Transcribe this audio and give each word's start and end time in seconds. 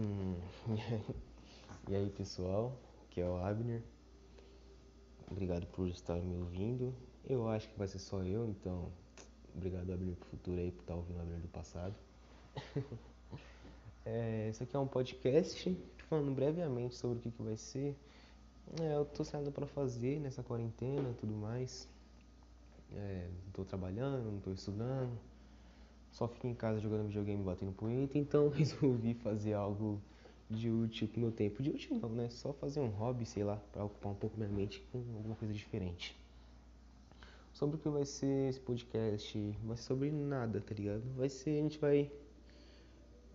E 1.88 1.96
aí 1.96 2.08
pessoal, 2.10 2.78
que 3.10 3.20
é 3.20 3.26
o 3.26 3.36
Abner. 3.36 3.82
Obrigado 5.28 5.66
por 5.68 5.88
estar 5.88 6.16
me 6.20 6.36
ouvindo. 6.36 6.94
Eu 7.24 7.48
acho 7.48 7.68
que 7.68 7.76
vai 7.76 7.88
ser 7.88 7.98
só 7.98 8.22
eu, 8.22 8.46
então 8.46 8.92
obrigado 9.56 9.92
Abner 9.92 10.14
pro 10.14 10.28
futuro 10.28 10.60
aí 10.60 10.70
por 10.70 10.82
estar 10.82 10.94
ouvindo 10.94 11.18
o 11.18 11.22
Abner 11.22 11.40
do 11.40 11.48
passado. 11.48 11.94
é, 14.04 14.48
esse 14.50 14.62
aqui 14.62 14.76
é 14.76 14.78
um 14.78 14.86
podcast 14.86 15.76
falando 16.08 16.32
brevemente 16.32 16.94
sobre 16.94 17.18
o 17.18 17.20
que, 17.20 17.30
que 17.30 17.42
vai 17.42 17.56
ser. 17.56 17.96
É, 18.80 18.94
eu 18.94 19.04
tô 19.04 19.24
sem 19.24 19.40
nada 19.40 19.50
pra 19.50 19.66
fazer 19.66 20.20
nessa 20.20 20.42
quarentena 20.42 21.12
tudo 21.18 21.34
mais. 21.34 21.88
É, 22.92 23.28
não 23.46 23.52
tô 23.52 23.64
trabalhando, 23.64 24.30
não 24.30 24.40
tô 24.40 24.52
estudando 24.52 25.29
só 26.12 26.26
fico 26.28 26.46
em 26.46 26.54
casa 26.54 26.80
jogando 26.80 27.06
videogame 27.06 27.42
batendo 27.42 27.72
punheta, 27.72 28.18
então 28.18 28.48
resolvi 28.54 29.14
fazer 29.14 29.54
algo 29.54 30.00
de 30.48 30.68
útil 30.70 31.06
pro 31.06 31.20
meu 31.20 31.32
tempo. 31.32 31.62
De 31.62 31.70
útil 31.70 31.98
não, 31.98 32.08
né? 32.08 32.28
Só 32.28 32.52
fazer 32.52 32.80
um 32.80 32.88
hobby, 32.88 33.24
sei 33.24 33.44
lá, 33.44 33.56
para 33.72 33.84
ocupar 33.84 34.12
um 34.12 34.16
pouco 34.16 34.36
minha 34.36 34.48
mente 34.48 34.80
com 34.90 34.98
alguma 34.98 35.36
coisa 35.36 35.54
diferente. 35.54 36.18
Sobre 37.52 37.76
o 37.76 37.78
que 37.78 37.88
vai 37.88 38.04
ser 38.04 38.48
esse 38.48 38.60
podcast, 38.60 39.38
vai 39.64 39.76
ser 39.76 39.82
sobre 39.82 40.10
nada, 40.10 40.60
tá 40.60 40.74
ligado? 40.74 41.02
Vai 41.16 41.28
ser, 41.28 41.58
a 41.58 41.62
gente 41.62 41.78
vai, 41.78 42.10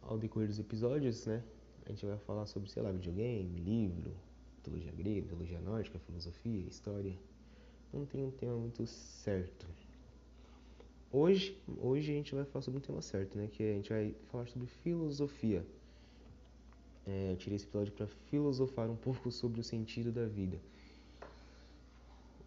ao 0.02 0.18
decorrer 0.18 0.48
dos 0.48 0.60
episódios, 0.60 1.26
né? 1.26 1.44
A 1.86 1.90
gente 1.90 2.06
vai 2.06 2.18
falar 2.18 2.46
sobre, 2.48 2.70
sei 2.70 2.82
lá, 2.82 2.92
videogame, 2.92 3.60
livro, 3.60 4.12
mitologia 4.58 4.92
grega, 4.92 5.22
mitologia 5.22 5.60
nórdica, 5.60 6.00
filosofia, 6.00 6.68
história. 6.68 7.16
Não 7.94 8.06
tem 8.06 8.26
um 8.26 8.32
tema 8.32 8.56
muito 8.58 8.86
certo. 8.88 9.68
Hoje, 11.18 11.58
hoje 11.82 12.12
a 12.12 12.14
gente 12.14 12.36
vai 12.36 12.44
falar 12.44 12.62
sobre 12.62 12.78
um 12.78 12.82
tema 12.82 13.02
certo, 13.02 13.38
né? 13.38 13.48
Que 13.48 13.64
a 13.64 13.74
gente 13.74 13.90
vai 13.90 14.14
falar 14.30 14.46
sobre 14.48 14.68
filosofia. 14.68 15.66
É, 17.08 17.32
eu 17.32 17.38
tirei 17.38 17.56
esse 17.56 17.64
episódio 17.64 17.94
para 17.94 18.06
filosofar 18.06 18.90
um 18.90 18.98
pouco 18.98 19.32
sobre 19.32 19.62
o 19.62 19.64
sentido 19.64 20.12
da 20.12 20.26
vida. 20.26 20.60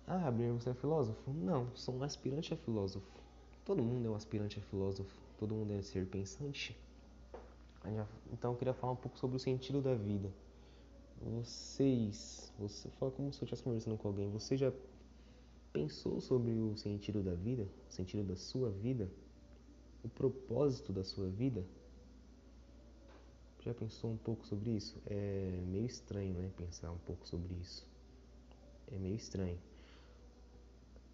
Ah, 0.07 0.29
Abner, 0.29 0.53
você 0.53 0.69
é 0.69 0.75
filósofo? 0.75 1.31
Não, 1.33 1.75
sou 1.75 1.95
um 1.95 2.03
aspirante 2.03 2.53
a 2.53 2.59
filósofo. 2.59 3.07
Todo 3.65 3.83
mundo 3.83 4.07
é 4.07 4.11
um 4.11 4.15
aspirante 4.15 4.59
a 4.59 4.63
filósofo. 4.63 5.19
Todo 5.39 5.55
mundo 5.55 5.69
deve 5.69 5.85
ser 5.85 6.05
pensante. 6.05 6.77
Então 8.31 8.53
eu 8.53 8.59
queria 8.59 8.75
falar 8.75 8.93
um 8.93 8.97
pouco 8.97 9.19
sobre 9.19 9.39
o 9.39 9.41
sentido 9.41 9.81
da 9.81 9.95
vida. 9.95 10.31
Vocês, 11.23 12.53
você 12.59 12.91
fala 13.01 13.11
como 13.13 13.33
se 13.33 13.41
eu 13.41 13.47
estivesse 13.47 13.63
conversando 13.63 13.97
com 13.97 14.09
alguém. 14.09 14.31
Você 14.31 14.59
já 14.59 14.71
pensou 15.79 16.21
sobre 16.21 16.51
o 16.51 16.77
sentido 16.77 17.23
da 17.23 17.35
vida, 17.35 17.69
o 17.89 17.93
sentido 17.93 18.25
da 18.25 18.35
sua 18.35 18.69
vida, 18.69 19.09
o 20.03 20.09
propósito 20.09 20.93
da 20.93 21.05
sua 21.05 21.29
vida? 21.29 21.65
Já 23.65 23.73
pensou 23.73 24.11
um 24.11 24.17
pouco 24.17 24.45
sobre 24.45 24.71
isso? 24.71 25.01
É 25.07 25.63
meio 25.67 25.87
estranho, 25.87 26.35
né? 26.35 26.51
Pensar 26.57 26.91
um 26.91 26.99
pouco 26.99 27.27
sobre 27.27 27.55
isso. 27.63 27.87
É 28.91 28.99
meio 28.99 29.15
estranho. 29.15 29.59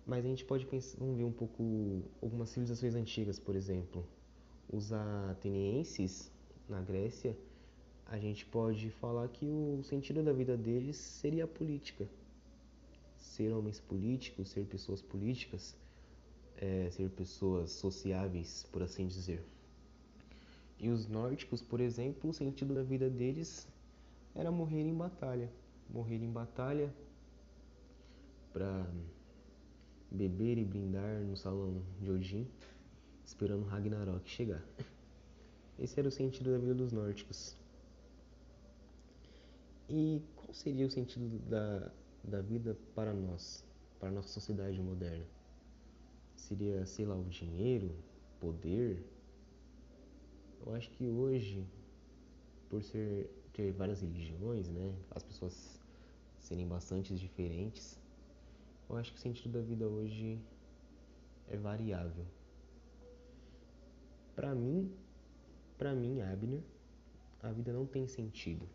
Mas 0.07 0.25
a 0.25 0.29
gente 0.29 0.45
pode 0.45 0.65
pensar, 0.67 0.99
vamos 0.99 1.17
ver 1.17 1.25
um 1.25 1.33
pouco 1.33 2.03
algumas 2.23 2.49
civilizações 2.49 2.95
antigas, 2.95 3.39
por 3.39 3.55
exemplo. 3.57 4.07
Os 4.73 4.93
atenienses 4.93 6.31
na 6.69 6.81
Grécia, 6.81 7.37
a 8.07 8.19
gente 8.19 8.47
pode 8.47 8.91
falar 8.91 9.29
que 9.29 9.47
o 9.47 9.83
sentido 9.83 10.23
da 10.23 10.33
vida 10.33 10.57
deles 10.57 10.97
seria 10.97 11.45
a 11.45 11.49
política 11.49 12.09
ser 13.25 13.53
homens 13.53 13.81
políticos, 13.81 14.51
ser 14.51 14.67
pessoas 14.67 15.03
políticas, 15.03 15.75
é, 16.57 16.89
ser 16.91 17.11
pessoas 17.11 17.71
sociáveis, 17.73 18.67
por 18.71 18.83
assim 18.83 19.07
dizer. 19.07 19.45
E 20.79 20.89
os 20.91 21.09
nórdicos, 21.09 21.63
por 21.63 21.81
exemplo, 21.81 22.31
o 22.31 22.33
sentido 22.33 22.75
da 22.75 22.83
vida 22.83 23.09
deles 23.09 23.67
era 24.35 24.51
morrer 24.51 24.83
em 24.83 24.95
batalha. 24.95 25.51
Morrer 25.89 26.23
em 26.23 26.31
batalha 26.31 26.95
para 28.53 28.87
beber 30.11 30.59
e 30.59 30.65
brindar 30.65 31.21
no 31.23 31.37
salão 31.37 31.83
de 32.01 32.11
Odin, 32.11 32.47
esperando 33.25 33.65
Ragnarok 33.65 34.29
chegar. 34.29 34.63
Esse 35.79 35.99
era 35.99 36.09
o 36.09 36.13
sentido 36.13 36.53
da 36.53 36.59
vida 36.59 36.75
dos 36.75 36.93
nórdicos. 36.93 37.57
E 39.89 40.23
qual 40.37 40.55
seria 40.55 40.87
o 40.87 40.91
sentido 40.91 41.39
da 41.49 41.91
da 42.25 42.41
vida 42.41 42.77
para 42.95 43.13
nós, 43.13 43.65
para 44.01 44.11
nossa 44.11 44.29
sociedade 44.29 44.81
moderna? 44.81 45.27
Seria, 46.37 46.85
sei 46.87 47.05
lá, 47.05 47.15
o 47.15 47.25
dinheiro, 47.25 47.95
poder? 48.41 49.05
Eu 50.65 50.75
acho 50.75 50.91
que 50.91 51.07
hoje, 51.07 51.67
por 52.69 52.83
ser 52.83 53.31
ter 53.53 53.71
várias 53.73 54.01
religiões, 54.01 54.69
né, 54.69 54.93
as 55.13 55.23
pessoas 55.23 55.81
serem 56.41 56.67
bastante 56.67 57.15
diferentes, 57.15 57.99
eu 58.91 58.97
acho 58.97 59.13
que 59.13 59.19
o 59.19 59.21
sentido 59.21 59.53
da 59.53 59.61
vida 59.61 59.87
hoje 59.87 60.41
é 61.49 61.57
variável. 61.57 62.27
Para 64.35 64.55
mim, 64.55 64.93
para 65.79 65.95
mim, 65.95 66.21
Abner, 66.21 66.63
a 67.41 67.53
vida 67.53 67.73
não 67.73 67.87
tem 67.87 68.09
sentido. 68.09 68.69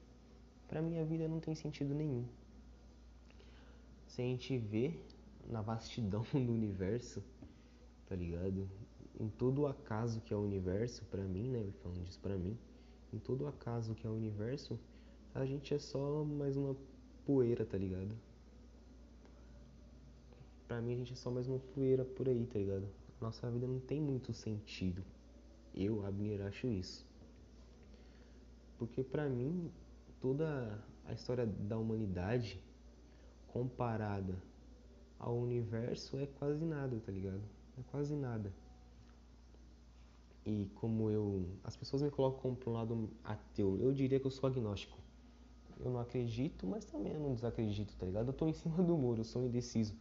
Para 0.67 0.81
mim 0.81 0.97
a 0.97 1.03
vida 1.03 1.27
não 1.27 1.41
tem 1.41 1.53
sentido 1.53 1.93
nenhum 1.93 2.25
se 4.09 4.21
a 4.21 4.25
gente 4.25 4.57
vê 4.57 4.99
na 5.47 5.61
vastidão 5.61 6.23
do 6.33 6.51
universo, 6.51 7.23
tá 8.07 8.15
ligado? 8.15 8.67
Em 9.19 9.29
todo 9.29 9.61
o 9.61 9.67
acaso 9.67 10.19
que 10.21 10.33
é 10.33 10.37
o 10.37 10.41
universo, 10.41 11.05
para 11.05 11.23
mim, 11.23 11.49
né? 11.49 11.71
Falando 11.83 12.03
disso 12.03 12.19
pra 12.19 12.35
mim, 12.35 12.57
em 13.13 13.19
todo 13.19 13.43
o 13.43 13.47
acaso 13.47 13.93
que 13.93 14.05
é 14.05 14.09
o 14.09 14.13
universo, 14.13 14.79
a 15.33 15.45
gente 15.45 15.73
é 15.73 15.79
só 15.79 16.23
mais 16.23 16.57
uma 16.57 16.75
poeira, 17.25 17.65
tá 17.65 17.77
ligado? 17.77 18.15
Pra 20.67 20.81
mim, 20.81 20.93
a 20.93 20.97
gente 20.97 21.13
é 21.13 21.15
só 21.15 21.29
mais 21.29 21.47
uma 21.47 21.59
poeira 21.59 22.03
por 22.03 22.27
aí, 22.27 22.45
tá 22.45 22.57
ligado? 22.57 22.87
Nossa 23.21 23.49
vida 23.49 23.67
não 23.67 23.79
tem 23.79 24.01
muito 24.01 24.33
sentido. 24.33 25.03
Eu, 25.75 26.05
Abner, 26.05 26.41
acho 26.41 26.67
isso. 26.67 27.05
Porque 28.77 29.03
pra 29.03 29.29
mim, 29.29 29.71
toda 30.19 30.83
a 31.05 31.13
história 31.13 31.45
da 31.45 31.77
humanidade 31.77 32.59
comparada 33.53 34.35
ao 35.17 35.37
universo 35.37 36.17
é 36.17 36.25
quase 36.25 36.63
nada, 36.63 36.99
tá 37.05 37.11
ligado? 37.11 37.41
É 37.77 37.81
quase 37.91 38.15
nada. 38.15 38.51
E 40.45 40.69
como 40.75 41.09
eu. 41.09 41.45
As 41.63 41.75
pessoas 41.75 42.01
me 42.01 42.09
colocam 42.09 42.55
para 42.55 42.69
um 42.69 42.73
lado 42.73 43.09
ateu. 43.23 43.77
Eu 43.79 43.93
diria 43.93 44.19
que 44.19 44.25
eu 44.25 44.31
sou 44.31 44.47
agnóstico. 44.47 44.97
Eu 45.79 45.91
não 45.91 45.99
acredito, 45.99 46.67
mas 46.67 46.85
também 46.85 47.13
eu 47.13 47.19
não 47.19 47.33
desacredito, 47.33 47.95
tá 47.95 48.05
ligado? 48.05 48.27
Eu 48.27 48.33
tô 48.33 48.47
em 48.47 48.53
cima 48.53 48.83
do 48.83 48.97
muro, 48.97 49.21
eu 49.21 49.25
sou 49.25 49.43
indeciso. 49.43 49.95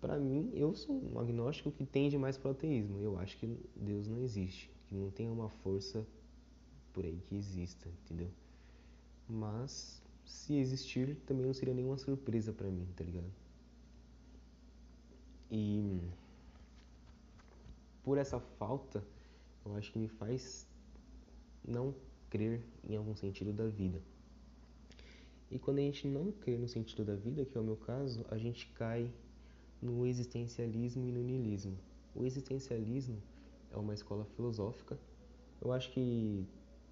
Para 0.00 0.18
mim, 0.18 0.50
eu 0.54 0.74
sou 0.74 0.96
um 0.96 1.18
agnóstico 1.18 1.70
que 1.70 1.84
tende 1.84 2.16
mais 2.18 2.36
para 2.36 2.48
o 2.48 2.50
ateísmo. 2.52 2.98
Eu 3.00 3.18
acho 3.18 3.36
que 3.38 3.46
Deus 3.76 4.08
não 4.08 4.18
existe, 4.18 4.70
que 4.88 4.94
não 4.94 5.10
tem 5.10 5.30
uma 5.30 5.48
força 5.48 6.06
por 6.92 7.04
aí 7.04 7.20
que 7.28 7.36
exista, 7.36 7.88
entendeu? 8.04 8.30
Mas 9.28 10.01
se 10.32 10.54
existir, 10.54 11.16
também 11.26 11.44
não 11.44 11.52
seria 11.52 11.74
nenhuma 11.74 11.98
surpresa 11.98 12.52
para 12.52 12.68
mim, 12.68 12.88
tá 12.96 13.04
ligado? 13.04 13.30
E 15.50 16.00
por 18.02 18.16
essa 18.16 18.40
falta, 18.40 19.04
eu 19.64 19.76
acho 19.76 19.92
que 19.92 19.98
me 19.98 20.08
faz 20.08 20.66
não 21.62 21.94
crer 22.30 22.64
em 22.88 22.96
algum 22.96 23.14
sentido 23.14 23.52
da 23.52 23.68
vida. 23.68 24.00
E 25.50 25.58
quando 25.58 25.78
a 25.78 25.82
gente 25.82 26.08
não 26.08 26.32
crê 26.32 26.56
no 26.56 26.66
sentido 26.66 27.04
da 27.04 27.14
vida, 27.14 27.44
que 27.44 27.56
é 27.56 27.60
o 27.60 27.64
meu 27.64 27.76
caso, 27.76 28.24
a 28.30 28.38
gente 28.38 28.66
cai 28.68 29.12
no 29.82 30.06
existencialismo 30.06 31.06
e 31.06 31.12
no 31.12 31.22
niilismo. 31.22 31.76
O 32.14 32.24
existencialismo 32.24 33.22
é 33.70 33.76
uma 33.76 33.92
escola 33.92 34.24
filosófica. 34.34 34.98
Eu 35.60 35.72
acho 35.72 35.92
que 35.92 36.46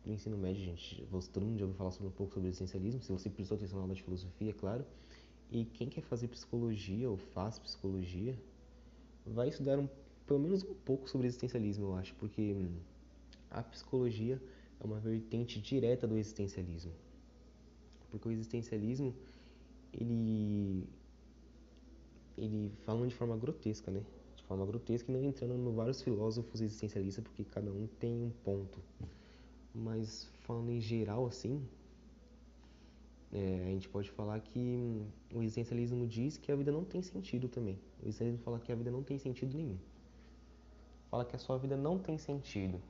no 0.05 0.13
ensino 0.13 0.37
médio, 0.37 0.65
gente, 0.65 1.07
todo 1.33 1.45
mundo 1.45 1.59
já 1.59 1.65
ouviu 1.65 1.77
falar 1.77 1.91
sobre, 1.91 2.09
um 2.09 2.13
pouco 2.13 2.33
sobre 2.33 2.49
existencialismo, 2.49 3.03
se 3.03 3.13
você 3.13 3.29
prestou 3.29 3.57
atenção 3.57 3.79
na 3.79 3.85
aula 3.85 3.95
de 3.95 4.03
filosofia, 4.03 4.51
é 4.51 4.53
claro. 4.53 4.85
E 5.51 5.65
quem 5.65 5.89
quer 5.89 6.03
fazer 6.03 6.29
psicologia 6.29 7.11
ou 7.11 7.17
faz 7.17 7.59
psicologia, 7.59 8.39
vai 9.27 9.49
estudar 9.49 9.79
um, 9.79 9.89
pelo 10.27 10.39
menos 10.39 10.63
um 10.63 10.75
pouco 10.75 11.09
sobre 11.09 11.27
existencialismo, 11.27 11.87
eu 11.87 11.95
acho, 11.97 12.15
porque 12.15 12.55
hum, 12.55 12.77
a 13.51 13.63
psicologia 13.63 14.41
é 14.81 14.85
uma 14.85 14.99
vertente 14.99 15.61
direta 15.61 16.07
do 16.07 16.17
existencialismo. 16.17 16.93
Porque 18.11 18.29
o 18.29 18.33
existencialismo, 18.33 19.15
ele 19.93 20.89
ele 22.39 22.73
falando 22.85 23.09
de 23.09 23.15
forma 23.15 23.37
grotesca, 23.37 23.91
né? 23.91 24.03
De 24.37 24.43
forma 24.45 24.65
grotesca 24.65 25.13
e 25.13 25.15
não 25.15 25.23
entrando 25.23 25.55
no 25.55 25.73
vários 25.73 26.01
filósofos 26.01 26.61
existencialistas, 26.61 27.23
porque 27.23 27.45
cada 27.45 27.71
um 27.71 27.87
tem 27.99 28.13
um 28.13 28.31
ponto 28.43 28.79
mas 29.75 30.31
falando 30.41 30.71
em 30.71 30.81
geral 30.81 31.27
assim, 31.27 31.65
é, 33.33 33.67
a 33.69 33.71
gente 33.71 33.89
pode 33.89 34.11
falar 34.11 34.41
que 34.41 35.03
o 35.33 35.43
existencialismo 35.43 36.07
diz 36.07 36.37
que 36.37 36.51
a 36.51 36.57
vida 36.57 36.73
não 36.73 36.85
tem 36.85 37.01
sentido 37.03 37.49
também. 37.49 37.79
O 38.01 38.07
existencialismo 38.07 38.45
fala 38.45 38.59
que 38.59 38.73
a 38.73 38.75
vida 38.75 38.91
não 38.91 39.03
tem 39.03 39.19
sentido 39.19 39.57
nenhum. 39.57 39.79
Fala 41.11 41.25
que 41.25 41.37
a 41.37 41.39
sua 41.39 41.57
vida 41.59 41.77
não 41.77 41.99
tem 41.99 42.19
sentido. 42.19 42.81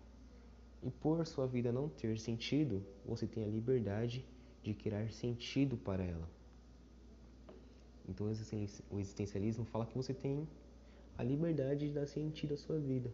E 0.83 0.91
por 0.91 1.27
sua 1.27 1.47
vida 1.47 1.71
não 1.71 1.89
ter 1.89 2.19
sentido, 2.19 2.83
você 3.05 3.27
tem 3.27 3.45
a 3.45 3.47
liberdade 3.47 4.25
de 4.63 4.73
criar 4.73 5.11
sentido 5.11 5.77
para 5.77 6.03
ela. 6.03 6.29
Então 8.09 8.27
o 8.91 8.99
existencialismo 8.99 9.65
fala 9.67 9.87
que 9.87 9.97
você 9.97 10.15
tem 10.15 10.49
a 11.19 11.23
liberdade 11.23 11.87
de 11.87 11.95
dar 11.95 12.07
sentido 12.07 12.55
à 12.55 12.57
sua 12.57 12.79
vida. 12.79 13.13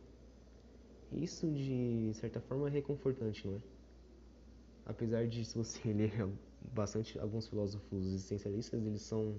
Isso 1.13 1.51
de 1.51 2.13
certa 2.15 2.41
forma 2.41 2.69
é 2.69 2.71
reconfortante, 2.71 3.47
não 3.47 3.57
é? 3.57 3.61
Apesar 4.87 5.27
de 5.27 5.45
se 5.45 5.57
você 5.57 5.81
ler 5.93 6.29
bastante 6.75 7.19
alguns 7.19 7.47
filósofos 7.49 8.07
existencialistas, 8.07 8.85
eles 8.85 9.03
são 9.03 9.35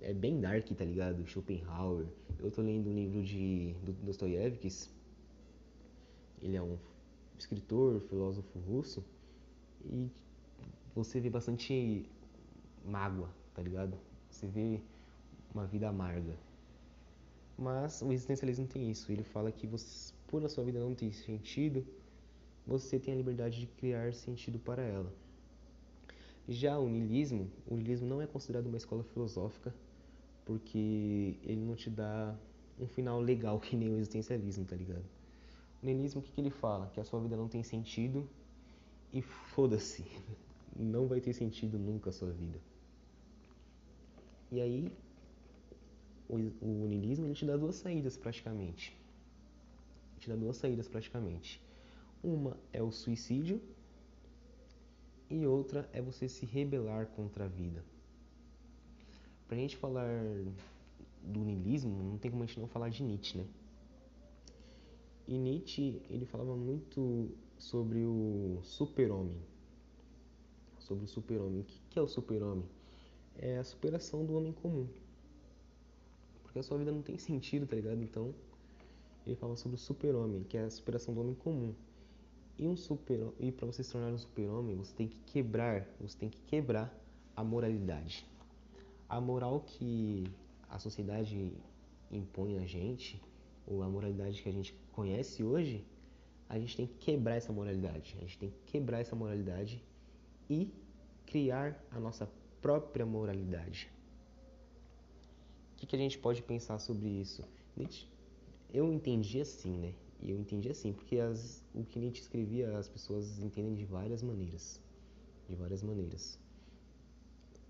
é 0.00 0.12
bem 0.12 0.40
dark, 0.40 0.68
tá 0.70 0.84
ligado? 0.84 1.26
Schopenhauer. 1.26 2.06
Eu 2.38 2.50
tô 2.50 2.62
lendo 2.62 2.90
um 2.90 2.94
livro 2.94 3.22
de 3.22 3.74
Dostoiévski. 4.02 4.68
Ele 6.40 6.56
é 6.56 6.62
um 6.62 6.76
escritor, 7.38 8.00
filósofo 8.00 8.58
russo 8.60 9.04
e 9.84 10.08
você 10.94 11.20
vê 11.20 11.30
bastante 11.30 12.04
mágoa, 12.84 13.28
tá 13.54 13.62
ligado? 13.62 13.96
Você 14.30 14.46
vê 14.46 14.80
uma 15.54 15.66
vida 15.66 15.88
amarga. 15.88 16.36
Mas 17.56 18.02
o 18.02 18.12
existencialismo 18.12 18.66
tem 18.66 18.90
isso. 18.90 19.10
Ele 19.12 19.22
fala 19.22 19.52
que 19.52 19.66
você, 19.66 20.12
por 20.32 20.42
a 20.42 20.48
sua 20.48 20.64
vida 20.64 20.80
não 20.80 20.94
ter 20.94 21.12
sentido, 21.12 21.86
você 22.66 22.98
tem 22.98 23.12
a 23.12 23.16
liberdade 23.18 23.60
de 23.60 23.66
criar 23.66 24.14
sentido 24.14 24.58
para 24.58 24.82
ela. 24.82 25.12
Já 26.48 26.78
o 26.78 26.88
niilismo, 26.88 27.50
o 27.68 27.76
niilismo 27.76 28.08
não 28.08 28.22
é 28.22 28.26
considerado 28.26 28.66
uma 28.66 28.78
escola 28.78 29.04
filosófica 29.04 29.74
porque 30.46 31.36
ele 31.44 31.60
não 31.60 31.76
te 31.76 31.90
dá 31.90 32.34
um 32.80 32.86
final 32.86 33.20
legal 33.20 33.60
que 33.60 33.76
nem 33.76 33.90
o 33.90 33.96
existencialismo, 33.98 34.64
tá 34.64 34.74
ligado? 34.74 35.04
O 35.82 35.86
niilismo, 35.86 36.22
o 36.22 36.24
que, 36.24 36.32
que 36.32 36.40
ele 36.40 36.50
fala? 36.50 36.86
Que 36.94 36.98
a 36.98 37.04
sua 37.04 37.20
vida 37.20 37.36
não 37.36 37.46
tem 37.46 37.62
sentido 37.62 38.26
e 39.12 39.20
foda-se, 39.20 40.02
não 40.74 41.06
vai 41.06 41.20
ter 41.20 41.34
sentido 41.34 41.78
nunca 41.78 42.08
a 42.08 42.12
sua 42.12 42.30
vida. 42.30 42.58
E 44.50 44.62
aí, 44.62 44.90
o, 46.26 46.36
o 46.36 46.86
niilismo 46.88 47.26
ele 47.26 47.34
te 47.34 47.44
dá 47.44 47.54
duas 47.54 47.76
saídas 47.76 48.16
praticamente. 48.16 49.01
Dá 50.28 50.36
duas 50.36 50.56
saídas 50.56 50.88
praticamente. 50.88 51.60
Uma 52.22 52.56
é 52.72 52.82
o 52.82 52.92
suicídio 52.92 53.60
e 55.28 55.46
outra 55.46 55.88
é 55.92 56.00
você 56.00 56.28
se 56.28 56.46
rebelar 56.46 57.06
contra 57.08 57.46
a 57.46 57.48
vida. 57.48 57.84
Pra 59.48 59.56
gente 59.56 59.76
falar 59.76 60.08
do 61.22 61.40
niilismo, 61.40 62.02
não 62.02 62.18
tem 62.18 62.30
como 62.30 62.42
a 62.42 62.46
gente 62.46 62.60
não 62.60 62.68
falar 62.68 62.88
de 62.88 63.02
Nietzsche, 63.02 63.38
né? 63.38 63.46
E 65.26 65.38
Nietzsche, 65.38 66.02
ele 66.10 66.26
falava 66.26 66.56
muito 66.56 67.30
sobre 67.58 68.04
o 68.04 68.60
super-homem. 68.62 69.36
Sobre 70.78 71.04
o 71.04 71.08
super-homem. 71.08 71.60
O 71.60 71.64
que 71.64 71.98
é 71.98 72.02
o 72.02 72.08
super-homem? 72.08 72.64
É 73.36 73.58
a 73.58 73.64
superação 73.64 74.24
do 74.24 74.34
homem 74.34 74.52
comum. 74.52 74.86
Porque 76.42 76.58
a 76.58 76.62
sua 76.62 76.76
vida 76.76 76.92
não 76.92 77.02
tem 77.02 77.16
sentido, 77.18 77.66
tá 77.66 77.76
ligado? 77.76 78.02
Então, 78.02 78.34
ele 79.26 79.36
fala 79.36 79.56
sobre 79.56 79.76
o 79.76 79.78
super-homem, 79.78 80.42
que 80.44 80.56
é 80.56 80.64
a 80.64 80.70
superação 80.70 81.14
do 81.14 81.20
homem 81.20 81.34
comum. 81.34 81.74
E 82.58 82.66
um 82.66 82.76
super 82.76 83.32
e 83.38 83.50
para 83.50 83.66
você 83.66 83.82
se 83.82 83.92
tornar 83.92 84.12
um 84.12 84.18
super-homem, 84.18 84.76
você 84.76 84.94
tem 84.94 85.08
que 85.08 85.18
quebrar, 85.26 85.86
você 86.00 86.18
tem 86.18 86.28
que 86.28 86.40
quebrar 86.42 86.92
a 87.34 87.42
moralidade. 87.42 88.26
A 89.08 89.20
moral 89.20 89.60
que 89.60 90.24
a 90.68 90.78
sociedade 90.78 91.52
impõe 92.10 92.58
a 92.58 92.66
gente, 92.66 93.20
ou 93.66 93.82
a 93.82 93.88
moralidade 93.88 94.42
que 94.42 94.48
a 94.48 94.52
gente 94.52 94.74
conhece 94.92 95.42
hoje, 95.42 95.84
a 96.48 96.58
gente 96.58 96.76
tem 96.76 96.86
que 96.86 96.94
quebrar 96.98 97.36
essa 97.36 97.52
moralidade. 97.52 98.14
A 98.18 98.20
gente 98.20 98.38
tem 98.38 98.50
que 98.50 98.72
quebrar 98.72 99.00
essa 99.00 99.16
moralidade 99.16 99.82
e 100.50 100.70
criar 101.24 101.82
a 101.90 101.98
nossa 101.98 102.28
própria 102.60 103.06
moralidade. 103.06 103.90
O 105.72 105.76
que, 105.76 105.86
que 105.86 105.96
a 105.96 105.98
gente 105.98 106.18
pode 106.18 106.42
pensar 106.42 106.78
sobre 106.78 107.08
isso? 107.08 107.42
Eu 108.72 108.90
entendi 108.90 109.40
assim, 109.40 109.76
né? 109.76 109.92
E 110.22 110.30
eu 110.30 110.38
entendi 110.38 110.70
assim, 110.70 110.92
porque 110.92 111.18
as, 111.18 111.62
o 111.74 111.84
que 111.84 111.98
Nietzsche 111.98 112.22
escrevia 112.22 112.78
as 112.78 112.88
pessoas 112.88 113.38
entendem 113.38 113.74
de 113.74 113.84
várias 113.84 114.22
maneiras. 114.22 114.80
De 115.48 115.54
várias 115.54 115.82
maneiras. 115.82 116.38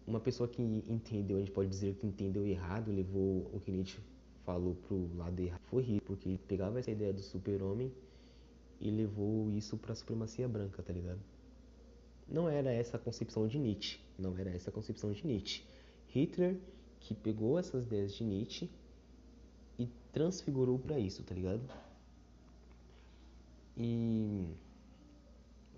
Uma 0.07 0.21
pessoa 0.21 0.49
que 0.49 0.63
entendeu, 0.63 1.39
a 1.39 1.41
gente 1.41 1.51
pode 1.51 1.69
dizer 1.69 1.95
que 1.95 2.07
entendeu 2.07 2.47
errado, 2.47 2.93
levou 2.93 3.51
o 3.53 3.59
que 3.61 3.73
Nietzsche 3.73 3.99
falou 4.45 4.75
pro 4.75 5.09
lado 5.17 5.41
errado, 5.41 5.61
foi 5.63 5.83
rir, 5.83 6.01
porque 6.03 6.29
ele 6.29 6.39
pegava 6.39 6.79
essa 6.79 6.91
ideia 6.91 7.13
do 7.13 7.23
super-homem 7.23 7.93
e 8.81 8.91
levou 8.91 9.51
isso 9.51 9.77
para 9.77 9.93
a 9.93 9.97
supremacia 9.97 10.49
branca, 10.49 10.83
tá 10.83 10.93
ligado? 10.93 11.21
Não 12.29 12.49
era 12.49 12.73
essa 12.73 12.97
a 12.97 13.01
concepção 13.01 13.47
de 13.47 13.59
Nietzsche, 13.59 13.99
não 14.19 14.37
era 14.37 14.51
essa 14.51 14.71
a 14.71 14.73
concepção 14.73 15.13
de 15.13 15.27
Nietzsche. 15.27 15.63
Hitler 16.09 16.59
que 17.01 17.15
pegou 17.15 17.59
essas 17.59 17.87
ideias 17.87 18.15
de 18.15 18.25
Nietzsche 18.25 18.71
transfigurou 20.13 20.79
para 20.79 20.99
isso, 20.99 21.23
tá 21.23 21.35
ligado? 21.35 21.63
E 23.77 24.47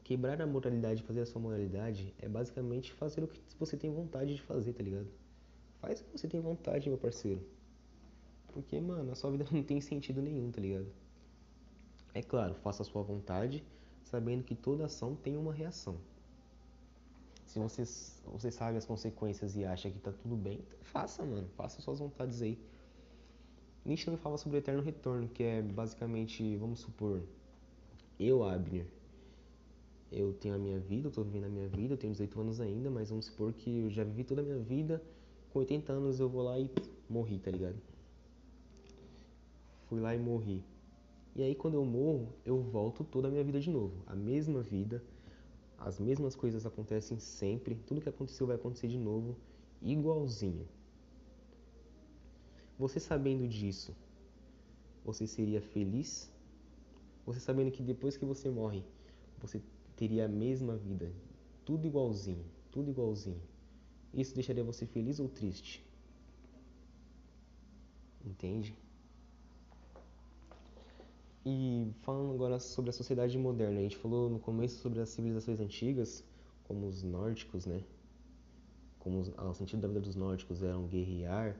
quebrar 0.03 0.41
a 0.43 0.47
moralidade, 0.47 1.03
fazer 1.03 1.21
a 1.21 1.27
sua 1.27 1.41
moralidade, 1.41 2.13
é 2.19 2.29
basicamente 2.29 2.93
fazer 2.93 3.23
o 3.25 3.29
que 3.29 3.41
você 3.59 3.77
tem 3.77 3.91
vontade 3.91 4.35
de 4.35 4.43
fazer, 4.43 4.73
tá 4.73 4.83
ligado? 4.83 5.09
Faz 5.81 6.01
o 6.01 6.05
que 6.05 6.19
você 6.19 6.29
tem 6.29 6.41
vontade, 6.41 6.89
meu 6.89 6.99
parceiro. 6.99 7.41
Porque, 8.53 8.81
mano, 8.81 9.13
a 9.13 9.15
sua 9.15 9.31
vida 9.31 9.47
não 9.51 9.63
tem 9.63 9.81
sentido 9.81 10.21
nenhum, 10.21 10.51
tá 10.51 10.61
ligado? 10.61 10.87
É 12.13 12.23
claro, 12.23 12.55
faça 12.55 12.83
a 12.83 12.85
sua 12.85 13.03
vontade, 13.03 13.65
sabendo 14.05 14.45
que 14.45 14.55
toda 14.55 14.85
ação 14.85 15.17
tem 15.17 15.37
uma 15.37 15.53
reação. 15.53 15.97
Se 17.47 17.59
você, 17.59 17.85
você 18.27 18.51
sabe 18.51 18.79
as 18.79 18.85
consequências 18.85 19.57
e 19.57 19.65
acha 19.65 19.91
que 19.91 19.99
tá 19.99 20.13
tudo 20.13 20.37
bem, 20.37 20.61
faça, 20.83 21.25
mano. 21.25 21.49
Faça 21.57 21.81
suas 21.81 22.01
vontades 22.01 22.43
aí. 22.43 22.59
Nietzsche 23.85 24.07
também 24.07 24.19
fala 24.19 24.39
sobre 24.39 24.57
o 24.57 24.61
eterno 24.61 24.83
retorno, 24.83 25.29
que 25.29 25.43
é 25.43 25.61
basicamente, 25.61 26.57
vamos 26.57 26.81
supor, 26.81 27.23
eu, 28.19 28.43
Abner, 28.43 28.87
eu 30.11 30.33
tenho 30.33 30.55
a 30.55 30.59
minha 30.59 30.79
vida, 30.79 31.09
eu 31.09 31.13
tô 31.13 31.23
vivendo 31.23 31.45
a 31.45 31.49
minha 31.49 31.69
vida, 31.69 31.95
eu 31.95 31.99
tenho 31.99 32.13
18 32.13 32.41
anos 32.41 32.61
ainda, 32.61 32.89
mas 32.89 33.11
vamos 33.11 33.27
supor 33.27 33.53
que 33.53 33.81
eu 33.81 33.91
já 33.91 34.05
vivi 34.05 34.25
toda 34.25 34.41
a 34.41 34.45
minha 34.45 34.59
vida, 34.59 35.03
com 35.53 35.59
80 35.59 35.93
anos 35.93 36.19
eu 36.19 36.29
vou 36.29 36.43
lá 36.43 36.59
e 36.59 36.71
morri, 37.11 37.39
tá 37.39 37.51
ligado? 37.51 37.77
Fui 39.89 40.01
lá 40.01 40.15
e 40.15 40.19
morri. 40.19 40.65
E 41.37 41.43
aí 41.43 41.55
quando 41.55 41.75
eu 41.75 41.85
morro, 41.85 42.33
eu 42.45 42.61
volto 42.63 43.05
toda 43.05 43.29
a 43.29 43.31
minha 43.31 43.45
vida 43.45 43.61
de 43.61 43.69
novo. 43.69 44.03
A 44.07 44.15
mesma 44.15 44.63
vida, 44.63 45.03
as 45.79 45.99
mesmas 45.99 46.35
coisas 46.35 46.65
acontecem 46.65 47.19
sempre, 47.19 47.75
tudo 47.75 48.01
que 48.01 48.09
aconteceu 48.09 48.47
vai 48.47 48.57
acontecer 48.57 48.89
de 48.89 48.99
novo, 48.99 49.37
igualzinho. 49.83 50.67
Você 52.79 52.99
sabendo 52.99 53.47
disso, 53.47 53.95
você 55.05 55.27
seria 55.27 55.61
feliz 55.61 56.33
você 57.27 57.41
sabendo 57.41 57.71
que 57.71 57.83
depois 57.83 58.17
que 58.17 58.25
você 58.25 58.51
morre, 58.51 58.85
você 59.39 59.63
teria 59.97 60.27
a 60.27 60.29
mesma 60.29 60.77
vida, 60.77 61.11
tudo 61.65 61.87
igualzinho, 61.87 62.45
tudo 62.71 62.91
igualzinho. 62.91 63.41
Isso 64.13 64.35
deixaria 64.35 64.63
você 64.63 64.85
feliz 64.87 65.19
ou 65.19 65.29
triste? 65.29 65.85
Entende? 68.25 68.77
E 71.47 71.91
falando 72.03 72.33
agora 72.33 72.59
sobre 72.59 72.91
a 72.91 72.93
sociedade 72.93 73.37
moderna, 73.39 73.79
a 73.79 73.83
gente 73.83 73.97
falou 73.97 74.31
no 74.31 74.39
começo 74.39 74.81
sobre 74.81 75.01
as 75.01 75.09
civilizações 75.11 75.61
antigas, 75.61 76.25
como 76.65 76.87
os 76.87 77.03
nórdicos, 77.03 77.67
né? 77.67 77.83
Como 78.99 79.21
o 79.21 79.55
sentido 79.55 79.81
da 79.81 79.89
vida 79.89 80.01
dos 80.01 80.15
nórdicos 80.15 80.63
eram 80.63 80.87
guerrear 80.87 81.59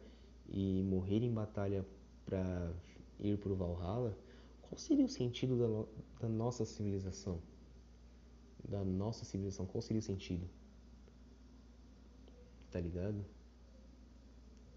e 0.49 0.83
morrer 0.83 1.23
em 1.23 1.33
batalha 1.33 1.85
para 2.25 2.73
ir 3.21 3.39
para 3.39 3.53
o 3.53 3.57
Valhalla. 3.57 4.17
Qual 4.63 4.79
seria 4.79 5.05
o 5.05 5.09
sentido 5.09 5.59
da, 5.59 5.69
no, 5.69 5.89
da 6.21 6.29
nossa 6.29 6.65
civilização? 6.65 7.39
Da 8.69 8.85
nossa 8.85 9.25
civilização, 9.25 9.67
qual 9.67 9.83
seria 9.83 10.01
o 10.01 10.03
sentido? 10.03 10.49
Tá 12.71 12.81
ligado? 12.81 13.25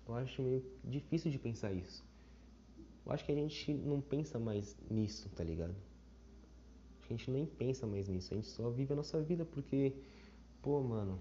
Eu 0.08 0.16
acho 0.16 0.42
meio 0.42 0.64
difícil 0.84 1.32
de 1.32 1.40
pensar 1.40 1.74
isso. 1.74 2.04
Eu 3.06 3.12
acho 3.12 3.26
que 3.26 3.32
a 3.32 3.36
gente 3.36 3.74
não 3.74 4.02
pensa 4.02 4.38
mais 4.38 4.76
nisso, 4.90 5.30
tá 5.30 5.44
ligado? 5.44 5.76
A 7.04 7.14
gente 7.14 7.32
nem 7.32 7.46
pensa 7.46 7.88
mais 7.88 8.08
nisso. 8.08 8.34
A 8.34 8.38
gente 8.38 8.48
só 8.48 8.70
vive 8.70 8.92
a 8.94 8.96
nossa 8.96 9.22
vida 9.22 9.46
porque, 9.46 9.94
pô, 10.62 10.82
mano, 10.82 11.20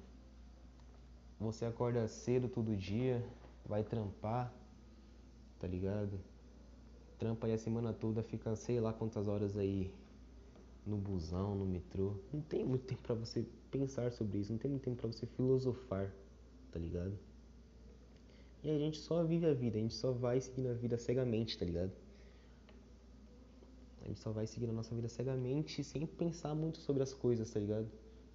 você 1.39 1.65
acorda 1.65 2.07
cedo 2.09 2.49
todo 2.49 2.77
dia, 2.77 3.25
vai 3.69 3.83
trampar, 3.83 4.53
tá 5.59 5.67
ligado? 5.67 6.19
trampa 7.19 7.47
aí 7.47 7.55
a 7.55 7.59
semana 7.59 7.93
toda, 7.93 8.23
fica 8.23 8.55
sei 8.57 8.81
lá 8.81 8.93
quantas 8.93 9.27
horas 9.27 9.57
aí 9.57 9.91
no 10.85 10.97
busão, 10.97 11.55
no 11.55 11.65
metrô. 11.65 12.15
Não 12.33 12.41
tem 12.41 12.65
muito 12.65 12.85
tempo 12.85 13.03
para 13.03 13.15
você 13.15 13.45
pensar 13.71 14.13
sobre 14.13 14.39
isso, 14.39 14.53
não 14.53 14.59
tem 14.59 14.71
muito 14.71 14.85
tempo 14.85 14.97
para 14.97 15.11
você 15.11 15.27
filosofar, 15.27 16.15
tá 16.71 16.79
ligado? 16.79 17.19
E 18.63 18.71
a 18.71 18.79
gente 18.79 18.99
só 18.99 19.23
vive 19.25 19.47
a 19.47 19.55
vida, 19.55 19.79
a 19.79 19.81
gente 19.81 19.95
só 19.95 20.13
vai 20.13 20.41
seguindo 20.41 20.69
a 20.69 20.75
vida 20.75 20.99
cegamente, 20.99 21.59
tá 21.59 21.65
ligado? 21.65 21.93
A 24.03 24.09
gente 24.09 24.21
só 24.21 24.31
vai 24.31 24.47
seguir 24.47 24.69
a 24.69 24.73
nossa 24.73 24.95
vida 24.95 25.09
cegamente, 25.09 25.83
sem 25.83 26.07
pensar 26.07 26.55
muito 26.55 26.79
sobre 26.79 27.03
as 27.03 27.13
coisas, 27.13 27.51
tá 27.51 27.59
ligado? 27.59 27.89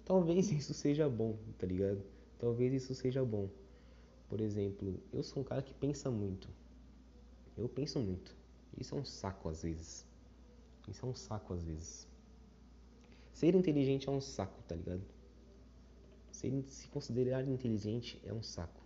Talvez 0.04 0.50
isso 0.52 0.74
seja 0.74 1.08
bom, 1.08 1.38
tá 1.58 1.66
ligado? 1.66 2.02
Talvez 2.38 2.74
isso 2.74 2.94
seja 2.94 3.24
bom. 3.24 3.48
Por 4.32 4.40
exemplo, 4.40 4.98
eu 5.12 5.22
sou 5.22 5.42
um 5.42 5.44
cara 5.44 5.60
que 5.60 5.74
pensa 5.74 6.10
muito. 6.10 6.48
Eu 7.54 7.68
penso 7.68 8.00
muito. 8.00 8.34
Isso 8.78 8.94
é 8.94 8.98
um 8.98 9.04
saco 9.04 9.46
às 9.50 9.62
vezes. 9.62 10.06
Isso 10.88 11.04
é 11.04 11.08
um 11.10 11.14
saco 11.14 11.52
às 11.52 11.62
vezes. 11.62 12.08
Ser 13.30 13.54
inteligente 13.54 14.08
é 14.08 14.10
um 14.10 14.22
saco, 14.22 14.62
tá 14.62 14.74
ligado? 14.74 15.02
Ser, 16.30 16.64
se 16.66 16.88
considerar 16.88 17.46
inteligente 17.46 18.18
é 18.24 18.32
um 18.32 18.42
saco. 18.42 18.80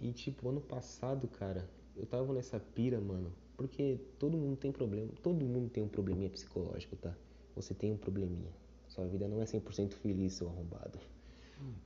E 0.00 0.12
tipo, 0.12 0.48
ano 0.48 0.60
passado, 0.60 1.28
cara, 1.28 1.70
eu 1.94 2.06
tava 2.06 2.32
nessa 2.32 2.58
pira, 2.58 3.00
mano, 3.00 3.32
porque 3.56 4.00
todo 4.18 4.36
mundo 4.36 4.56
tem 4.56 4.72
problema, 4.72 5.12
todo 5.22 5.44
mundo 5.44 5.70
tem 5.70 5.84
um 5.84 5.88
probleminha 5.88 6.28
psicológico, 6.28 6.96
tá? 6.96 7.14
Você 7.54 7.72
tem 7.72 7.92
um 7.92 7.96
probleminha. 7.96 8.50
Sua 8.88 9.06
vida 9.06 9.28
não 9.28 9.40
é 9.40 9.44
100% 9.44 9.92
feliz, 9.92 10.32
seu 10.32 10.48
arrombado. 10.48 10.98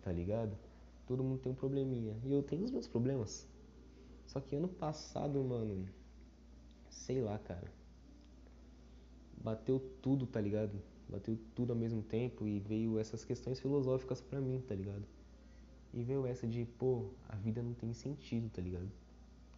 Tá 0.00 0.10
ligado? 0.10 0.56
Todo 1.08 1.24
mundo 1.24 1.40
tem 1.40 1.50
um 1.50 1.54
probleminha. 1.54 2.14
E 2.22 2.30
eu 2.30 2.42
tenho 2.42 2.64
os 2.64 2.70
meus 2.70 2.86
problemas. 2.86 3.48
Só 4.26 4.40
que 4.40 4.54
ano 4.54 4.68
passado, 4.68 5.42
mano, 5.42 5.88
sei 6.90 7.22
lá, 7.22 7.38
cara. 7.38 7.72
Bateu 9.42 9.80
tudo, 10.02 10.26
tá 10.26 10.38
ligado? 10.38 10.78
Bateu 11.08 11.38
tudo 11.54 11.72
ao 11.72 11.78
mesmo 11.78 12.02
tempo 12.02 12.46
e 12.46 12.60
veio 12.60 12.98
essas 12.98 13.24
questões 13.24 13.58
filosóficas 13.58 14.20
pra 14.20 14.38
mim, 14.38 14.62
tá 14.68 14.74
ligado? 14.74 15.04
E 15.94 16.02
veio 16.02 16.26
essa 16.26 16.46
de, 16.46 16.66
pô, 16.78 17.06
a 17.26 17.36
vida 17.36 17.62
não 17.62 17.72
tem 17.72 17.94
sentido, 17.94 18.50
tá 18.50 18.60
ligado? 18.60 18.90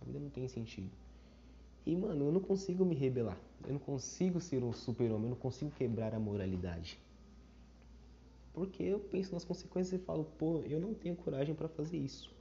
A 0.01 0.05
vida 0.05 0.21
não 0.21 0.31
tem 0.31 0.47
sentido. 0.47 0.93
E, 1.85 1.97
mano, 1.97 2.27
eu 2.27 2.33
não 2.33 2.41
consigo 2.41 2.85
me 2.85 2.95
rebelar. 2.95 3.37
Eu 3.67 3.73
não 3.73 3.81
consigo 3.81 4.41
ser 4.41 4.63
um 4.63 4.73
super-homem. 4.73 5.25
Eu 5.25 5.31
não 5.31 5.37
consigo 5.37 5.73
quebrar 5.73 6.15
a 6.15 6.21
moralidade. 6.21 6.97
Porque 8.53 8.83
eu 8.83 8.99
penso 8.99 9.33
nas 9.33 9.45
consequências 9.45 10.01
e 10.01 10.05
falo, 10.05 10.25
pô, 10.25 10.63
eu 10.63 10.81
não 10.81 10.93
tenho 10.93 11.15
coragem 11.17 11.55
para 11.55 11.69
fazer 11.69 11.99
isso. 11.99 12.35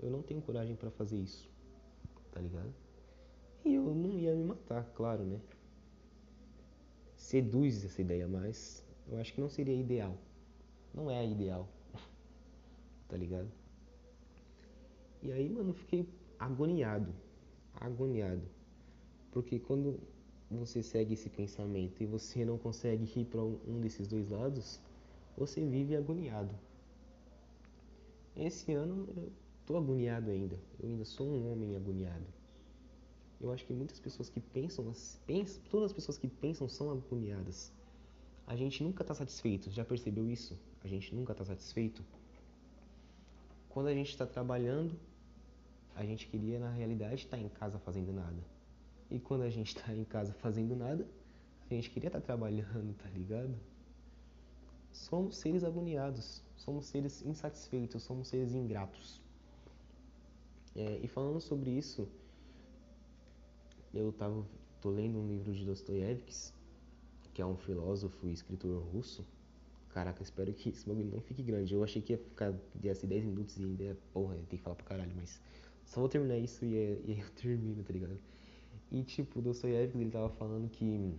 Eu 0.00 0.10
não 0.10 0.22
tenho 0.22 0.40
coragem 0.40 0.74
para 0.74 0.90
fazer 0.90 1.18
isso. 1.18 1.50
Tá 2.32 2.40
ligado? 2.40 2.72
E 3.64 3.74
eu 3.74 3.94
não 3.94 4.18
ia 4.18 4.34
me 4.34 4.44
matar, 4.44 4.84
claro, 4.94 5.24
né? 5.24 5.40
Seduz 7.14 7.84
essa 7.84 8.00
ideia, 8.00 8.26
mas 8.26 8.84
eu 9.08 9.18
acho 9.18 9.32
que 9.32 9.40
não 9.40 9.48
seria 9.48 9.74
ideal. 9.74 10.16
Não 10.92 11.10
é 11.10 11.24
ideal. 11.24 11.68
tá 13.08 13.16
ligado? 13.16 13.48
E 15.22 15.30
aí, 15.30 15.48
mano, 15.48 15.72
fiquei 15.72 16.08
agoniado. 16.38 17.14
Agoniado. 17.74 18.42
Porque 19.30 19.58
quando 19.60 20.00
você 20.50 20.82
segue 20.82 21.14
esse 21.14 21.30
pensamento 21.30 22.02
e 22.02 22.06
você 22.06 22.44
não 22.44 22.58
consegue 22.58 23.04
ir 23.20 23.24
para 23.26 23.40
um 23.42 23.80
desses 23.80 24.08
dois 24.08 24.28
lados, 24.30 24.80
você 25.36 25.64
vive 25.64 25.96
agoniado. 25.96 26.54
Esse 28.36 28.72
ano 28.72 29.08
eu 29.16 29.32
tô 29.66 29.76
agoniado 29.76 30.30
ainda. 30.30 30.58
Eu 30.80 30.88
ainda 30.88 31.04
sou 31.04 31.26
um 31.26 31.52
homem 31.52 31.76
agoniado. 31.76 32.24
Eu 33.40 33.52
acho 33.52 33.66
que 33.66 33.72
muitas 33.72 33.98
pessoas 33.98 34.28
que 34.28 34.40
pensam, 34.40 34.92
pensam 35.26 35.62
todas 35.70 35.86
as 35.86 35.92
pessoas 35.92 36.16
que 36.16 36.28
pensam 36.28 36.68
são 36.68 36.90
agoniadas. 36.90 37.72
A 38.46 38.56
gente 38.56 38.82
nunca 38.82 39.02
está 39.02 39.14
satisfeito. 39.14 39.70
Já 39.70 39.84
percebeu 39.84 40.30
isso? 40.30 40.58
A 40.82 40.88
gente 40.88 41.14
nunca 41.14 41.32
está 41.32 41.44
satisfeito. 41.44 42.04
Quando 43.68 43.88
a 43.88 43.94
gente 43.94 44.10
está 44.10 44.26
trabalhando, 44.26 44.94
a 45.94 46.04
gente 46.04 46.26
queria 46.28 46.58
na 46.58 46.70
realidade 46.70 47.24
estar 47.24 47.36
tá 47.36 47.42
em 47.42 47.48
casa 47.48 47.78
fazendo 47.78 48.12
nada. 48.12 48.42
E 49.10 49.18
quando 49.18 49.42
a 49.42 49.50
gente 49.50 49.76
está 49.76 49.92
em 49.92 50.04
casa 50.04 50.32
fazendo 50.34 50.74
nada, 50.74 51.06
a 51.70 51.74
gente 51.74 51.90
queria 51.90 52.08
estar 52.08 52.20
tá 52.20 52.26
trabalhando, 52.26 52.94
tá 52.94 53.08
ligado? 53.10 53.54
Somos 55.02 55.36
seres 55.36 55.64
agoniados, 55.64 56.42
somos 56.56 56.86
seres 56.86 57.22
insatisfeitos, 57.22 58.02
somos 58.02 58.28
seres 58.28 58.54
ingratos. 58.54 59.20
É, 60.74 61.00
e 61.02 61.08
falando 61.08 61.40
sobre 61.40 61.70
isso, 61.70 62.08
eu 63.92 64.12
tava, 64.12 64.46
tô 64.80 64.90
lendo 64.90 65.18
um 65.18 65.26
livro 65.26 65.52
de 65.52 65.64
Dostoiévski, 65.64 66.54
que 67.34 67.42
é 67.42 67.46
um 67.46 67.56
filósofo 67.56 68.26
e 68.26 68.32
escritor 68.32 68.82
russo. 68.92 69.26
Caraca, 69.90 70.22
espero 70.22 70.52
que 70.54 70.70
esse 70.70 70.86
bagulho 70.86 71.10
não 71.12 71.20
fique 71.20 71.42
grande. 71.42 71.74
Eu 71.74 71.84
achei 71.84 72.00
que 72.00 72.12
ia 72.12 72.18
ficar 72.18 72.54
ser 72.94 73.06
10 73.06 73.24
minutos 73.24 73.58
e 73.58 73.64
ainda, 73.64 73.98
porra, 74.12 74.36
tem 74.48 74.56
que 74.56 74.62
falar 74.62 74.76
pra 74.76 74.86
caralho, 74.86 75.12
mas 75.16 75.40
só 75.84 76.00
vou 76.00 76.08
terminar 76.08 76.38
isso 76.38 76.64
e, 76.64 76.74
e 76.74 77.12
aí 77.12 77.20
eu 77.20 77.30
termino, 77.34 77.82
tá 77.82 77.92
ligado? 77.92 78.18
E 78.90 79.02
tipo, 79.02 79.42
Dostoiévski 79.42 79.98
ele 79.98 80.10
tava 80.10 80.30
falando 80.30 80.70
que 80.70 81.12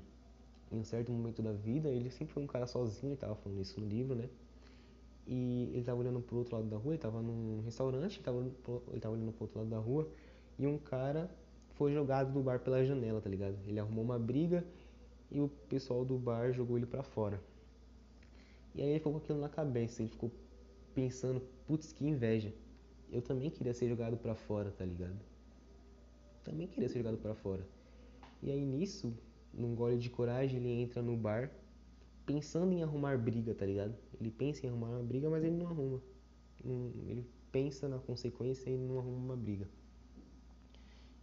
em 0.73 0.79
um 0.79 0.83
certo 0.83 1.11
momento 1.11 1.41
da 1.41 1.51
vida, 1.51 1.89
ele 1.89 2.09
sempre 2.09 2.33
foi 2.33 2.43
um 2.43 2.47
cara 2.47 2.65
sozinho, 2.65 3.09
ele 3.09 3.13
estava 3.13 3.35
falando 3.35 3.61
isso 3.61 3.79
no 3.79 3.87
livro, 3.87 4.15
né? 4.15 4.27
E 5.25 5.69
ele 5.71 5.79
estava 5.79 5.99
olhando 5.99 6.19
pro 6.19 6.37
outro 6.37 6.55
lado 6.55 6.67
da 6.67 6.77
rua, 6.77 6.89
ele 6.89 6.95
estava 6.95 7.21
num 7.21 7.61
restaurante, 7.61 8.19
ele 8.19 8.19
estava 8.19 8.37
olhando 8.37 9.31
pro 9.31 9.43
outro 9.43 9.59
lado 9.59 9.69
da 9.69 9.77
rua, 9.77 10.09
e 10.57 10.67
um 10.67 10.77
cara 10.77 11.29
foi 11.75 11.93
jogado 11.93 12.33
do 12.33 12.41
bar 12.41 12.59
pela 12.59 12.83
janela, 12.83 13.21
tá 13.21 13.29
ligado? 13.29 13.57
Ele 13.65 13.79
arrumou 13.79 14.03
uma 14.03 14.19
briga 14.19 14.65
e 15.31 15.39
o 15.39 15.47
pessoal 15.69 16.03
do 16.03 16.17
bar 16.17 16.51
jogou 16.51 16.77
ele 16.77 16.85
para 16.85 17.03
fora. 17.03 17.39
E 18.75 18.81
aí 18.81 18.89
ele 18.89 18.99
ficou 18.99 19.13
com 19.13 19.19
aquilo 19.19 19.39
na 19.39 19.49
cabeça, 19.49 20.01
ele 20.01 20.09
ficou 20.09 20.31
pensando, 20.93 21.41
putz, 21.65 21.91
que 21.93 22.05
inveja. 22.05 22.53
Eu 23.11 23.21
também 23.21 23.49
queria 23.49 23.73
ser 23.73 23.87
jogado 23.87 24.17
para 24.17 24.35
fora, 24.35 24.71
tá 24.71 24.83
ligado? 24.83 25.19
Também 26.43 26.67
queria 26.67 26.89
ser 26.89 26.97
jogado 26.97 27.17
para 27.17 27.33
fora. 27.35 27.65
E 28.41 28.51
aí 28.51 28.65
nisso, 28.65 29.13
num 29.53 29.75
gole 29.75 29.97
de 29.97 30.09
coragem, 30.09 30.57
ele 30.57 30.81
entra 30.81 31.01
no 31.01 31.15
bar 31.15 31.51
pensando 32.25 32.73
em 32.73 32.81
arrumar 32.81 33.17
briga, 33.17 33.53
tá 33.53 33.65
ligado? 33.65 33.95
Ele 34.19 34.31
pensa 34.31 34.65
em 34.65 34.69
arrumar 34.69 34.89
uma 34.89 35.03
briga, 35.03 35.29
mas 35.29 35.43
ele 35.43 35.55
não 35.55 35.67
arruma. 35.67 36.01
Ele 36.63 37.25
pensa 37.51 37.87
na 37.87 37.99
consequência 37.99 38.69
e 38.69 38.77
não 38.77 38.97
arruma 38.97 39.17
uma 39.17 39.35
briga. 39.35 39.67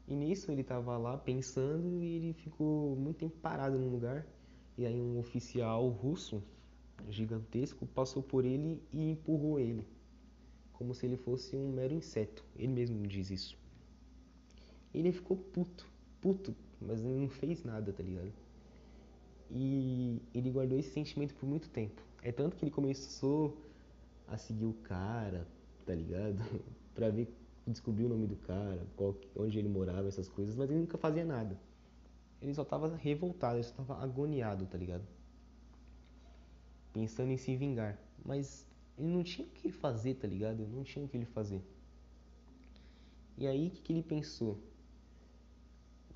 E 0.06 0.14
nisso 0.14 0.50
ele 0.50 0.62
tava 0.62 0.96
lá 0.99 1.16
pensando 1.16 2.02
e 2.02 2.16
ele 2.16 2.32
ficou 2.32 2.96
muito 2.96 3.18
tempo 3.18 3.37
parado 3.38 3.78
num 3.78 3.88
lugar. 3.88 4.26
E 4.76 4.87
aí 4.87 5.00
um 5.00 5.18
oficial 5.18 5.88
russo 5.88 6.42
gigantesco 7.08 7.87
passou 7.87 8.22
por 8.22 8.44
ele 8.44 8.82
e 8.92 9.10
empurrou 9.10 9.58
ele, 9.58 9.87
como 10.72 10.94
se 10.94 11.06
ele 11.06 11.16
fosse 11.16 11.56
um 11.56 11.72
mero 11.72 11.94
inseto. 11.94 12.44
Ele 12.56 12.72
mesmo 12.72 13.06
diz 13.06 13.30
isso. 13.30 13.58
Ele 14.92 15.12
ficou 15.12 15.37
puto, 15.37 15.87
puto 16.20 16.54
mas 16.80 17.00
ele 17.00 17.18
não 17.20 17.28
fez 17.28 17.62
nada, 17.64 17.92
tá 17.92 18.02
ligado? 18.02 18.32
E 19.50 20.20
ele 20.34 20.50
guardou 20.50 20.78
esse 20.78 20.90
sentimento 20.90 21.34
por 21.34 21.49
muito 21.49 21.68
tempo. 21.68 22.00
É 22.22 22.30
tanto 22.30 22.56
que 22.56 22.64
ele 22.64 22.70
começou 22.70 23.56
a 24.28 24.37
seguir 24.37 24.66
o 24.66 24.75
cara, 24.75 25.46
tá 25.84 25.94
ligado? 25.94 26.38
pra 26.94 27.10
ver, 27.10 27.28
descobrir 27.66 28.04
o 28.04 28.08
nome 28.08 28.26
do 28.26 28.37
cara, 28.37 28.87
qual, 28.96 29.16
onde 29.37 29.58
ele 29.58 29.68
morava, 29.68 30.08
essas 30.08 30.28
coisas, 30.28 30.54
mas 30.54 30.70
ele 30.70 30.80
nunca 30.80 30.96
fazia 30.96 31.25
nada. 31.25 31.58
Ele 32.40 32.54
só 32.54 32.64
tava 32.64 32.96
revoltado, 32.96 33.56
ele 33.56 33.64
só 33.64 33.75
tava 33.75 34.02
agoniado, 34.02 34.66
tá 34.66 34.78
ligado? 34.78 35.04
Pensando 36.92 37.30
em 37.30 37.37
se 37.37 37.54
vingar. 37.56 37.99
Mas 38.25 38.66
ele 38.96 39.08
não 39.08 39.22
tinha 39.22 39.46
o 39.46 39.50
que 39.50 39.70
fazer, 39.70 40.14
tá 40.14 40.26
ligado? 40.26 40.66
Não 40.68 40.82
tinha 40.82 41.04
o 41.04 41.08
que 41.08 41.16
ele 41.16 41.26
fazer. 41.26 41.62
E 43.37 43.46
aí, 43.46 43.68
o 43.68 43.70
que, 43.70 43.80
que 43.80 43.92
ele 43.92 44.02
pensou? 44.02 44.58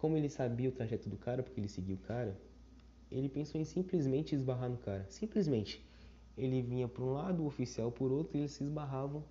Como 0.04 0.18
ele 0.18 0.28
sabia 0.28 0.68
o 0.68 0.72
trajeto 0.72 1.08
do 1.08 1.16
cara, 1.16 1.42
porque 1.42 1.58
ele 1.58 1.66
seguia 1.66 1.94
o 1.94 1.98
cara, 1.98 2.38
ele 3.10 3.26
pensou 3.26 3.58
em 3.58 3.64
simplesmente 3.64 4.34
esbarrar 4.34 4.68
no 4.68 4.76
cara. 4.76 5.06
Simplesmente. 5.08 5.82
Ele 6.36 6.60
vinha 6.60 6.86
por 6.86 7.02
um 7.04 7.12
lado, 7.14 7.42
o 7.42 7.46
oficial 7.46 7.90
por 7.90 8.12
outro, 8.12 8.36
e 8.36 8.40
eles 8.40 8.52
se 8.52 8.62
esbarravam. 8.62 9.24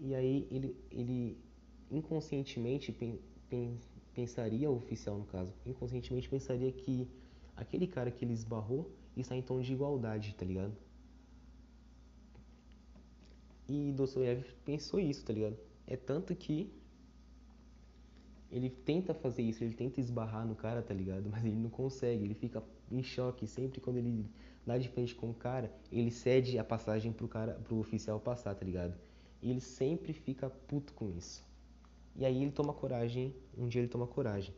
E 0.00 0.14
aí 0.14 0.48
ele, 0.50 0.74
ele 0.90 1.36
inconscientemente 1.90 2.90
pen, 2.90 3.20
pen, 3.50 3.78
pensaria, 4.14 4.70
o 4.70 4.76
oficial 4.76 5.18
no 5.18 5.26
caso, 5.26 5.52
inconscientemente 5.66 6.26
pensaria 6.26 6.72
que 6.72 7.06
aquele 7.54 7.86
cara 7.86 8.10
que 8.10 8.24
ele 8.24 8.32
esbarrou 8.32 8.90
está 9.14 9.36
em 9.36 9.42
tom 9.42 9.60
de 9.60 9.74
igualdade, 9.74 10.34
tá 10.34 10.46
ligado? 10.46 10.72
E 13.68 13.92
Dostoiévski 13.92 14.54
pensou 14.64 14.98
isso, 14.98 15.22
tá 15.22 15.34
ligado? 15.34 15.58
É 15.86 15.98
tanto 15.98 16.34
que 16.34 16.72
ele 18.50 18.70
tenta 18.70 19.12
fazer 19.12 19.42
isso, 19.42 19.62
ele 19.62 19.74
tenta 19.74 20.00
esbarrar 20.00 20.46
no 20.46 20.54
cara, 20.54 20.82
tá 20.82 20.94
ligado? 20.94 21.28
Mas 21.30 21.44
ele 21.44 21.56
não 21.56 21.70
consegue, 21.70 22.24
ele 22.24 22.34
fica 22.34 22.62
em 22.90 23.02
choque 23.02 23.46
sempre 23.46 23.80
quando 23.80 23.98
ele 23.98 24.24
dá 24.66 24.76
de 24.76 24.88
frente 24.88 25.14
com 25.14 25.30
o 25.30 25.34
cara, 25.34 25.72
ele 25.90 26.10
cede 26.10 26.58
a 26.58 26.64
passagem 26.64 27.12
pro 27.12 27.26
cara, 27.26 27.54
pro 27.64 27.78
oficial 27.78 28.20
passar, 28.20 28.54
tá 28.54 28.64
ligado? 28.64 28.94
E 29.42 29.50
ele 29.50 29.60
sempre 29.60 30.12
fica 30.12 30.50
puto 30.50 30.92
com 30.92 31.10
isso. 31.10 31.42
E 32.16 32.24
aí 32.24 32.42
ele 32.42 32.50
toma 32.50 32.72
coragem, 32.72 33.34
um 33.56 33.68
dia 33.68 33.80
ele 33.80 33.88
toma 33.88 34.06
coragem. 34.06 34.52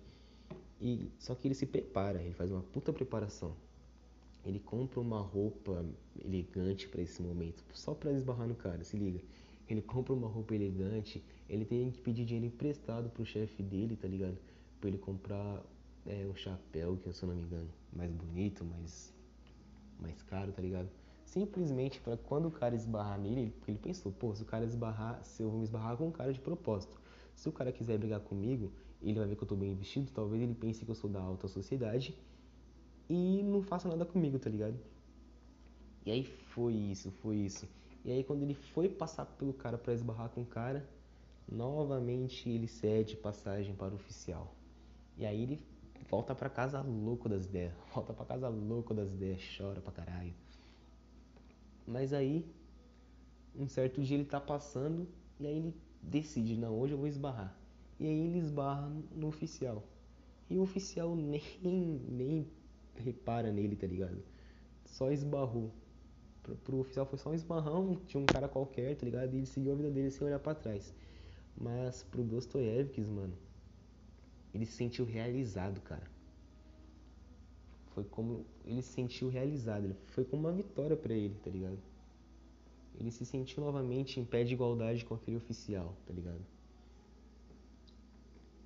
E 0.81 1.11
só 1.19 1.35
que 1.35 1.47
ele 1.47 1.55
se 1.55 1.67
prepara, 1.67 2.23
ele 2.23 2.33
faz 2.33 2.51
uma 2.51 2.63
puta 2.63 2.93
preparação. 2.93 3.55
Ele 4.45 4.59
compra 4.59 4.99
uma 4.99 5.21
roupa 5.21 5.85
elegante 6.25 6.89
para 6.89 7.03
esse 7.03 7.21
momento, 7.21 7.63
só 7.75 7.93
para 7.93 8.11
esbarrar 8.13 8.49
no 8.49 8.55
cara, 8.55 8.83
se 8.83 8.97
liga. 8.97 9.21
Ele 9.73 9.83
compra 9.83 10.13
uma 10.13 10.29
roupa 10.29 10.55
elegante, 10.55 11.23
ele 11.49 11.65
tem 11.65 11.91
que 11.91 12.01
pedir 12.01 12.25
dinheiro 12.25 12.47
emprestado 12.47 13.09
pro 13.11 13.25
chefe 13.25 13.63
dele, 13.63 13.97
tá 13.97 14.09
ligado? 14.09 14.37
Pra 14.81 14.89
ele 14.89 14.99
comprar 14.99 15.63
é, 16.07 16.27
um 16.27 16.35
chapéu, 16.35 16.97
que 16.97 17.13
se 17.13 17.23
eu 17.23 17.29
não 17.29 17.37
me 17.37 17.43
engano, 17.43 17.69
mais 17.93 18.11
bonito, 18.11 18.65
mais, 18.65 19.15
mais 20.01 20.23
caro, 20.23 20.53
tá 20.53 20.61
ligado? 20.61 20.89
Simplesmente 21.25 22.01
para 22.01 22.17
quando 22.17 22.47
o 22.47 22.51
cara 22.51 22.75
esbarrar 22.75 23.19
nele, 23.19 23.53
porque 23.59 23.71
ele 23.71 23.79
pensou, 23.79 24.11
pô, 24.11 24.35
se 24.35 24.43
o 24.43 24.47
cara 24.47 24.65
esbarrar, 24.65 25.23
se 25.25 25.43
eu 25.43 25.49
vou 25.49 25.59
me 25.59 25.65
esbarrar 25.65 25.97
com 25.97 26.09
um 26.09 26.13
cara 26.13 26.33
de 26.33 26.41
propósito. 26.41 27.01
Se 27.35 27.49
o 27.49 27.53
cara 27.53 27.71
quiser 27.71 27.97
brigar 27.99 28.21
comigo, 28.21 28.73
ele 29.01 29.19
vai 29.19 29.29
ver 29.29 29.37
que 29.37 29.43
eu 29.45 29.49
tô 29.49 29.55
bem 29.55 29.75
vestido, 29.75 30.11
talvez 30.13 30.43
ele 30.43 30.55
pense 30.55 30.85
que 30.85 30.91
eu 30.91 30.95
sou 30.95 31.09
da 31.09 31.21
alta 31.21 31.49
sociedade 31.49 32.19
e 33.09 33.43
não 33.43 33.63
faça 33.63 33.89
nada 33.89 34.05
comigo, 34.05 34.39
tá 34.39 34.51
ligado? 34.51 34.79
E 36.05 36.11
aí 36.11 36.25
foi 36.25 36.75
isso, 36.75 37.11
foi 37.23 37.37
isso. 37.37 37.69
E 38.05 38.11
aí 38.11 38.25
quando 38.25 38.43
ele 38.43 38.55
foi 38.55 38.89
passar 38.89 39.27
pelo 39.27 39.53
cara 39.53 39.77
para 39.77 39.93
esbarrar 39.93 40.31
com 40.31 40.43
o 40.43 40.47
cara, 40.47 40.89
novamente 41.51 42.49
ele 42.49 42.67
cede 42.67 43.17
passagem 43.17 43.75
para 43.75 43.93
o 43.93 43.97
oficial. 43.97 44.55
E 45.17 45.27
aí 45.27 45.43
ele 45.43 45.63
volta 46.09 46.35
para 46.35 46.49
casa 46.49 46.81
louco 46.81 47.29
das 47.29 47.45
ideias, 47.45 47.75
volta 47.95 48.13
para 48.13 48.25
casa 48.25 48.49
louco 48.49 48.95
das 48.95 49.11
ideias, 49.11 49.43
chora 49.57 49.81
pra 49.81 49.93
caralho. 49.93 50.33
Mas 51.87 52.13
aí 52.13 52.47
um 53.55 53.69
certo 53.69 54.03
dia 54.03 54.17
ele 54.17 54.25
tá 54.25 54.41
passando 54.41 55.07
e 55.39 55.47
aí 55.47 55.57
ele 55.57 55.75
decide, 56.03 56.57
não, 56.57 56.79
hoje 56.79 56.95
eu 56.95 56.99
vou 56.99 57.07
esbarrar. 57.07 57.55
E 57.99 58.07
aí 58.07 58.27
ele 58.27 58.39
esbarra 58.39 58.91
no 59.15 59.29
oficial. 59.29 59.85
E 60.49 60.57
o 60.57 60.63
oficial 60.63 61.15
nem 61.17 61.43
nem 61.63 62.47
repara 62.97 63.53
nele, 63.53 63.77
tá 63.77 63.87
ligado? 63.87 64.23
Só 64.87 65.11
esbarrou 65.11 65.71
pro, 66.43 66.57
pro 66.57 66.79
oficial 66.81 67.07
foi 67.07 67.19
só 67.19 67.31
um 67.31 67.35
esbarrão, 67.35 67.97
tinha 68.07 68.23
um 68.23 68.27
cara 68.27 68.49
qualquer, 68.49 68.97
tá 68.97 69.05
ligado? 69.05 69.35
E 69.35 69.39
ele 69.39 69.47
seguiu 69.47 69.73
a 69.73 69.77
vida 69.77 69.91
dele 69.91 70.11
sem 70.11 70.27
olhar 70.27 70.39
para 70.39 70.55
trás. 70.55 70.95
Mas 71.57 72.03
pro 72.03 72.23
Dostoiévski, 72.25 73.01
mano, 73.03 73.35
ele 74.55 74.67
se 74.67 74.73
sentiu 74.73 75.05
realizado, 75.05 75.81
cara. 75.81 76.11
Foi 77.95 78.05
como 78.05 78.47
ele 78.65 78.83
se 78.83 78.93
sentiu 78.93 79.29
realizado, 79.29 79.95
foi 80.07 80.25
como 80.25 80.47
uma 80.47 80.53
vitória 80.53 80.97
para 80.97 81.13
ele, 81.13 81.35
tá 81.43 81.51
ligado? 81.51 81.79
Ele 82.99 83.11
se 83.11 83.25
sentiu 83.25 83.63
novamente 83.63 84.21
em 84.21 84.25
pé 84.25 84.45
de 84.45 84.55
igualdade 84.55 85.05
com 85.05 85.15
aquele 85.15 85.37
oficial, 85.37 85.95
tá 86.07 86.13
ligado? 86.13 86.41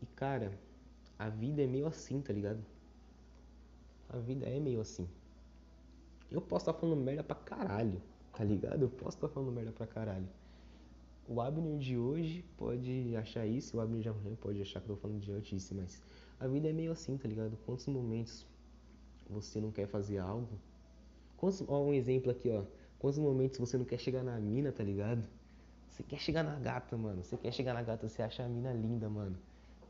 E 0.03 0.07
cara, 0.07 0.59
a 1.19 1.29
vida 1.29 1.63
é 1.63 1.67
meio 1.67 1.87
assim, 1.87 2.21
tá 2.21 2.33
ligado? 2.33 2.65
A 4.09 4.19
vida 4.19 4.47
é 4.47 4.61
meio 4.61 4.81
assim. 4.81 5.09
Eu 6.35 6.41
posso 6.41 6.69
estar 6.69 6.73
falando 6.73 7.01
merda 7.01 7.23
pra 7.23 7.37
caralho, 7.37 8.03
tá 8.33 8.43
ligado? 8.43 8.83
Eu 8.83 8.89
posso 8.89 9.17
estar 9.17 9.29
falando 9.29 9.53
merda 9.53 9.71
pra 9.71 9.87
caralho. 9.87 10.29
O 11.29 11.41
Abner 11.41 11.79
de 11.79 11.97
hoje 11.97 12.45
pode 12.59 13.15
achar 13.17 13.47
isso, 13.47 13.77
o 13.77 13.81
Abner 13.81 14.03
de 14.03 14.09
amanhã 14.09 14.35
pode 14.41 14.61
achar 14.61 14.81
que 14.81 14.91
eu 14.91 14.97
tô 14.97 15.01
falando 15.01 15.21
de 15.21 15.31
idiotice, 15.31 15.73
mas 15.73 16.03
a 16.41 16.49
vida 16.49 16.69
é 16.69 16.73
meio 16.73 16.91
assim, 16.91 17.17
tá 17.17 17.29
ligado? 17.29 17.57
Quantos 17.65 17.87
momentos 17.87 18.45
você 19.31 19.61
não 19.61 19.71
quer 19.71 19.87
fazer 19.87 20.19
algo? 20.19 20.49
Quantos, 21.37 21.63
ó, 21.69 21.81
um 21.85 21.95
exemplo 21.95 22.33
aqui, 22.33 22.51
ó. 22.51 22.65
Quantos 22.99 23.21
momentos 23.21 23.57
você 23.57 23.79
não 23.79 23.85
quer 23.85 23.99
chegar 23.99 24.25
na 24.25 24.37
mina, 24.41 24.73
tá 24.73 24.83
ligado? 24.83 25.23
Você 25.89 26.03
quer 26.03 26.19
chegar 26.19 26.43
na 26.43 26.59
gata, 26.59 26.97
mano. 26.97 27.23
Você 27.23 27.37
quer 27.37 27.53
chegar 27.53 27.75
na 27.75 27.83
gata, 27.83 28.09
você 28.09 28.23
acha 28.23 28.43
a 28.43 28.49
mina 28.49 28.73
linda, 28.73 29.09
mano. 29.09 29.37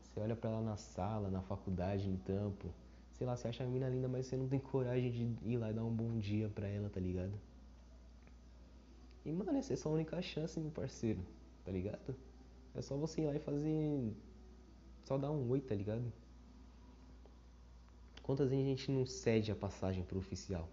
Você 0.03 0.19
olha 0.19 0.35
pra 0.35 0.51
ela 0.51 0.61
na 0.61 0.77
sala, 0.77 1.27
na 1.31 1.41
faculdade, 1.41 2.07
no 2.07 2.17
trampo 2.19 2.69
sei 3.15 3.25
lá, 3.25 3.35
você 3.35 3.47
acha 3.47 3.63
a 3.63 3.67
mina 3.67 3.89
linda, 3.89 4.07
mas 4.07 4.25
você 4.27 4.35
não 4.35 4.47
tem 4.47 4.59
coragem 4.59 5.09
de 5.11 5.23
ir 5.49 5.57
lá 5.57 5.71
e 5.71 5.73
dar 5.73 5.85
um 5.85 5.93
bom 5.93 6.19
dia 6.19 6.49
pra 6.49 6.67
ela, 6.67 6.89
tá 6.89 6.99
ligado? 6.99 7.33
E, 9.25 9.31
mano, 9.31 9.57
essa 9.57 9.73
é 9.73 9.75
a 9.75 9.77
sua 9.77 9.93
única 9.93 10.21
chance, 10.21 10.59
meu 10.59 10.69
parceiro, 10.69 11.25
tá 11.63 11.71
ligado? 11.71 12.15
É 12.75 12.81
só 12.81 12.97
você 12.97 13.21
ir 13.21 13.25
lá 13.25 13.35
e 13.35 13.39
fazer. 13.39 14.13
Só 15.05 15.17
dar 15.17 15.31
um 15.31 15.49
oi, 15.49 15.61
tá 15.61 15.73
ligado? 15.73 16.11
Quantas 18.21 18.49
vezes 18.49 18.65
a 18.65 18.67
gente 18.67 18.91
não 18.91 19.05
cede 19.05 19.51
a 19.51 19.55
passagem 19.55 20.03
pro 20.03 20.19
oficial? 20.19 20.69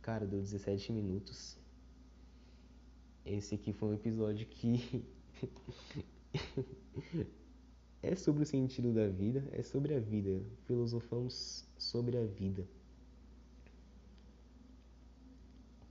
Cara, 0.00 0.26
deu 0.26 0.40
17 0.40 0.90
minutos. 0.92 1.58
Esse 3.26 3.56
aqui 3.56 3.72
foi 3.72 3.90
um 3.90 3.94
episódio 3.94 4.46
que 4.46 5.04
é 8.04 8.14
sobre 8.14 8.42
o 8.42 8.46
sentido 8.46 8.92
da 8.92 9.08
vida, 9.08 9.42
é 9.52 9.62
sobre 9.62 9.94
a 9.94 10.00
vida. 10.00 10.42
Filosofamos 10.66 11.64
sobre 11.78 12.18
a 12.18 12.24
vida. 12.24 12.66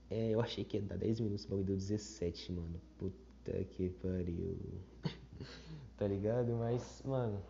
É, 0.09 0.29
eu 0.29 0.39
achei 0.39 0.63
que 0.63 0.77
ia 0.77 0.83
dar 0.83 0.97
10 0.97 1.21
minutos, 1.21 1.47
mas 1.49 1.65
deu 1.65 1.75
17, 1.75 2.51
mano. 2.51 2.79
Puta 2.99 3.63
que 3.63 3.89
pariu. 3.89 4.57
tá 5.97 6.07
ligado? 6.07 6.53
Mas, 6.53 7.01
mano, 7.03 7.41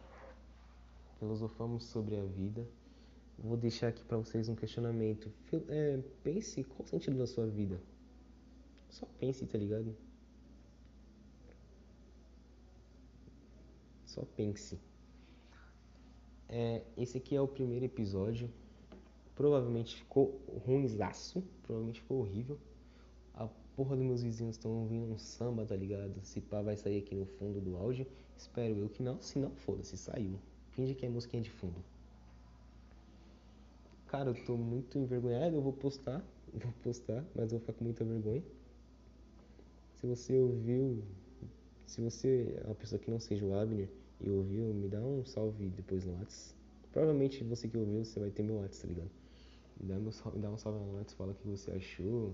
filosofamos 1.19 1.83
sobre 1.83 2.15
a 2.15 2.23
vida. 2.23 2.65
Vou 3.37 3.57
deixar 3.57 3.89
aqui 3.89 4.03
para 4.05 4.17
vocês 4.17 4.47
um 4.47 4.55
questionamento. 4.55 5.29
É, 5.67 5.99
pense 6.23 6.63
qual 6.63 6.83
o 6.83 6.87
sentido 6.87 7.17
da 7.17 7.27
sua 7.27 7.47
vida. 7.47 7.81
Só 8.89 9.05
pense, 9.19 9.45
tá 9.45 9.57
ligado? 9.57 9.93
Só 14.13 14.21
pense. 14.37 14.79
É, 16.47 16.83
esse 16.95 17.17
aqui 17.17 17.35
é 17.35 17.41
o 17.41 17.47
primeiro 17.47 17.83
episódio. 17.83 18.47
Provavelmente 19.35 19.95
ficou 19.95 20.39
ruimzaço. 20.67 21.43
Provavelmente 21.63 21.99
ficou 21.99 22.19
horrível. 22.19 22.59
A 23.33 23.49
porra 23.75 23.95
dos 23.95 24.05
meus 24.05 24.21
vizinhos 24.21 24.55
estão 24.55 24.69
ouvindo 24.69 25.11
um 25.11 25.17
samba, 25.17 25.65
tá 25.65 25.75
ligado? 25.75 26.13
Se 26.21 26.39
pá 26.39 26.61
vai 26.61 26.77
sair 26.77 26.99
aqui 26.99 27.15
no 27.15 27.25
fundo 27.25 27.59
do 27.59 27.75
áudio. 27.75 28.05
Espero 28.37 28.77
eu 28.77 28.87
que 28.87 29.01
não. 29.01 29.19
Se 29.19 29.39
não, 29.39 29.49
foda-se, 29.49 29.97
saiu. 29.97 30.37
Finge 30.69 30.93
que 30.93 31.07
é 31.07 31.09
musiquinha 31.09 31.41
de 31.41 31.49
fundo. 31.49 31.83
Cara, 34.05 34.29
eu 34.29 34.45
tô 34.45 34.55
muito 34.55 34.99
envergonhado. 34.99 35.55
Eu 35.55 35.61
vou 35.61 35.73
postar. 35.73 36.23
Vou 36.53 36.71
postar, 36.83 37.25
mas 37.33 37.45
eu 37.45 37.57
vou 37.57 37.59
ficar 37.61 37.73
com 37.73 37.83
muita 37.83 38.05
vergonha. 38.05 38.43
Se 39.95 40.05
você 40.05 40.37
ouviu. 40.37 41.03
Se 41.87 41.99
você 41.99 42.59
é 42.61 42.67
uma 42.67 42.75
pessoa 42.75 42.99
que 42.99 43.09
não 43.09 43.19
seja 43.19 43.43
o 43.43 43.55
Abner 43.55 43.89
e 44.23 44.29
ouviu, 44.29 44.73
me 44.73 44.87
dá 44.87 44.99
um 44.99 45.25
salve 45.25 45.69
depois 45.69 46.05
no 46.05 46.13
Whats. 46.13 46.55
Provavelmente 46.91 47.43
você 47.43 47.67
que 47.67 47.77
ouviu, 47.77 48.05
você 48.05 48.19
vai 48.19 48.31
ter 48.31 48.43
meu 48.43 48.57
Whats, 48.57 48.79
tá 48.79 48.87
ligado? 48.87 49.09
Me 49.79 49.87
dá, 49.87 49.99
meu 49.99 50.11
me 50.33 50.39
dá 50.39 50.49
um 50.49 50.57
salve 50.57 50.79
no 50.79 50.95
Whats, 50.95 51.13
fala 51.13 51.31
o 51.31 51.35
que 51.35 51.47
você 51.47 51.71
achou. 51.71 52.33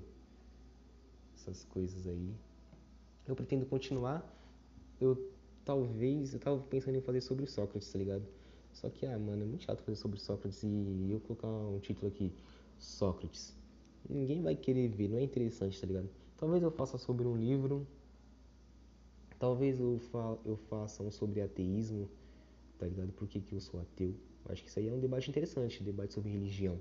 Essas 1.36 1.64
coisas 1.66 2.06
aí. 2.06 2.34
Eu 3.28 3.36
pretendo 3.36 3.66
continuar. 3.66 4.24
Eu 5.02 5.32
talvez, 5.66 6.34
eu 6.34 6.40
tava 6.40 6.60
pensando 6.62 6.98
em 6.98 7.02
fazer 7.02 7.22
sobre 7.22 7.46
Sócrates, 7.46 7.92
tá 7.92 8.00
ligado? 8.00 8.24
Só 8.74 8.90
que, 8.90 9.06
ah, 9.06 9.18
mano, 9.18 9.44
é 9.44 9.46
muito 9.46 9.64
chato 9.64 9.82
fazer 9.82 9.98
sobre 9.98 10.20
Sócrates 10.20 10.64
e 10.64 11.12
eu 11.12 11.20
colocar 11.20 11.48
um 11.48 11.80
título 11.80 12.08
aqui, 12.08 12.32
Sócrates. 12.78 13.56
Ninguém 14.10 14.42
vai 14.42 14.56
querer 14.56 14.88
ver, 14.90 15.10
não 15.10 15.18
é 15.18 15.24
interessante, 15.24 15.80
tá 15.80 15.88
ligado? 15.88 16.10
Talvez 16.38 16.64
eu 16.64 16.72
faça 16.72 16.98
sobre 16.98 17.28
um 17.28 17.36
livro 17.36 17.86
Talvez 19.40 19.80
eu, 19.80 19.98
fa 20.12 20.38
eu 20.46 20.58
faça 20.58 21.02
um 21.02 21.10
sobre 21.10 21.40
ateísmo, 21.40 22.10
tá 22.78 22.86
ligado? 22.86 23.14
Por 23.14 23.26
que, 23.26 23.40
que 23.40 23.56
eu 23.56 23.62
sou 23.62 23.80
ateu? 23.80 24.14
Acho 24.50 24.62
que 24.64 24.70
isso 24.70 24.80
aí 24.80 24.90
é 24.90 24.94
um 24.94 25.00
debate 25.00 25.30
interessante, 25.30 25.82
debate 25.82 26.14
sobre 26.14 26.30
religião. 26.30 26.78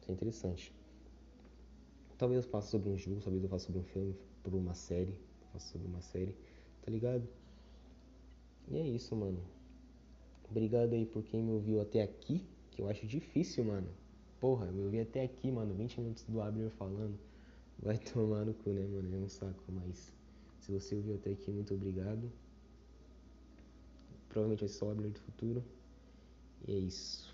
Isso 0.00 0.10
é 0.10 0.14
interessante. 0.14 0.74
Talvez 2.18 2.44
eu 2.44 2.50
faça 2.50 2.68
sobre 2.68 2.90
um 2.90 2.98
jogo, 2.98 3.20
talvez 3.20 3.42
eu 3.44 3.48
faça 3.48 3.66
sobre 3.66 3.80
um 3.80 3.84
filme, 3.84 4.16
por 4.42 4.52
uma 4.52 4.74
série, 4.74 5.16
faça 5.52 5.68
sobre 5.72 5.86
uma 5.86 6.00
série, 6.00 6.34
tá 6.82 6.90
ligado? 6.90 7.26
E 8.68 8.76
é 8.76 8.86
isso, 8.86 9.14
mano. 9.14 9.40
Obrigado 10.50 10.92
aí 10.92 11.06
por 11.06 11.22
quem 11.22 11.42
me 11.42 11.52
ouviu 11.52 11.80
até 11.80 12.02
aqui, 12.02 12.44
que 12.72 12.82
eu 12.82 12.88
acho 12.88 13.06
difícil, 13.06 13.64
mano. 13.64 13.88
Porra, 14.40 14.66
eu 14.66 14.72
me 14.72 14.82
ouvi 14.82 15.00
até 15.00 15.22
aqui, 15.22 15.50
mano, 15.52 15.72
20 15.74 16.00
minutos 16.00 16.24
do 16.24 16.40
Abner 16.40 16.70
falando. 16.70 17.16
Vai 17.78 17.96
tomar 18.12 18.44
no 18.44 18.54
cu, 18.54 18.70
né, 18.70 18.84
mano? 18.86 19.14
É 19.14 19.18
um 19.18 19.28
saco, 19.28 19.62
mas 19.68 20.12
se 20.60 20.72
você 20.72 20.94
ouviu 20.94 21.14
até 21.14 21.30
aqui, 21.30 21.50
muito 21.50 21.74
obrigado. 21.74 22.30
Provavelmente 24.28 24.60
vai 24.60 24.68
ser 24.68 24.78
só 24.78 24.86
o 24.86 24.90
do 24.94 25.20
futuro. 25.20 25.64
E 26.66 26.72
é 26.72 26.78
isso. 26.78 27.29